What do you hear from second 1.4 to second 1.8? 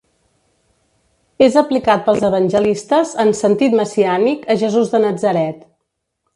És